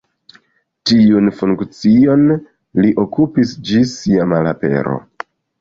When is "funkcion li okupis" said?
1.41-3.55